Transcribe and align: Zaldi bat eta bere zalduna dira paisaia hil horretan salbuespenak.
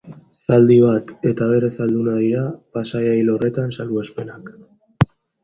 Zaldi 0.45 0.77
bat 0.85 1.11
eta 1.31 1.49
bere 1.51 1.69
zalduna 1.73 2.15
dira 2.23 2.47
paisaia 2.79 3.13
hil 3.19 3.31
horretan 3.35 3.77
salbuespenak. 3.79 4.51